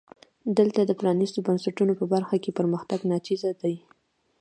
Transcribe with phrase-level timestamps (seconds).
[0.57, 3.75] دلته د پرانیستو بنسټونو په برخه کې پرمختګونه ناچیزه دي.